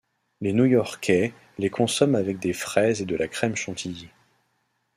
[0.39, 4.09] Les New-Yorkais les consomment avec des fraises et de la crème chantilly.